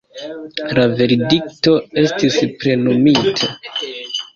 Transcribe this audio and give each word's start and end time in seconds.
La 0.77 0.85
verdikto 1.01 1.77
estis 2.07 2.41
plenumita. 2.59 3.57